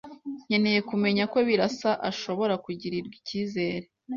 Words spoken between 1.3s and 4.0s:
ko Birasa ashobora kugirirwa ikizere.